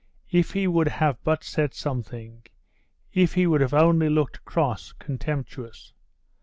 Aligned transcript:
If 0.31 0.53
he 0.53 0.65
would 0.65 0.87
have 0.87 1.23
but 1.23 1.43
said 1.43 1.75
something!.... 1.75 2.41
If 3.13 3.35
he 3.35 3.45
would 3.45 3.61
only 3.71 4.07
have 4.07 4.13
looked 4.13 4.43
cross, 4.45 4.93
contemptuous!.... 4.93 5.93